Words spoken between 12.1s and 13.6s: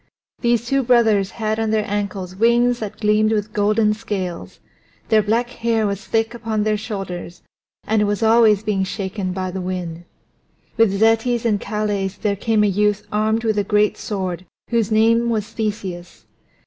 there came a youth armed with